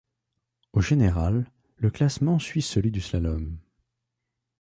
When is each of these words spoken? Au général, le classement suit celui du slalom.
Au 0.73 0.81
général, 0.81 1.45
le 1.75 1.91
classement 1.91 2.39
suit 2.39 2.63
celui 2.63 2.89
du 2.89 3.01
slalom. 3.01 3.59